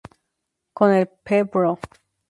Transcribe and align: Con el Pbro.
Con 0.73 0.89
el 0.93 1.05
Pbro. 1.09 1.77